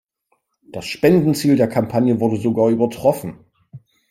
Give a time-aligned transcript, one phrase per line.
[0.63, 3.45] Das Spendenziel der Kampagne wurde sogar übertroffen.